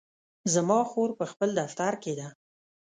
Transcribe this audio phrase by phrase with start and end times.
[0.53, 2.27] زما خور په خپل دفتر کې ده